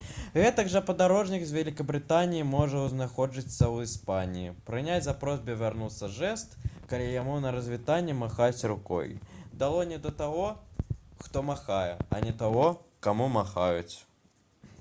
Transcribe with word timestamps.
гэтак 0.35 0.69
жа 0.73 0.79
падарожнік 0.85 1.43
з 1.47 1.55
вялікабрытаніі 1.57 2.45
можа 2.53 2.79
знаходзячыся 2.93 3.51
ў 3.51 3.89
іспаніі 3.89 4.53
прыняць 4.69 4.97
за 5.07 5.13
просьбу 5.25 5.57
вярнуцца 5.59 6.09
жэст 6.15 6.57
калі 6.93 7.11
яму 7.15 7.35
на 7.45 7.51
развітанне 7.57 8.15
махаюць 8.23 8.65
рукой 8.73 9.13
далонню 9.65 9.99
да 10.07 10.13
таго 10.23 10.47
хто 11.27 11.43
махае 11.51 11.93
а 12.17 12.23
не 12.29 12.33
таго 12.43 12.67
каму 13.09 13.33
махаюць 13.39 13.91